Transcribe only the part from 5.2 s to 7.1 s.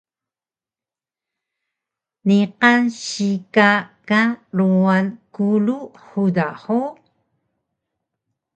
kulu huda hug?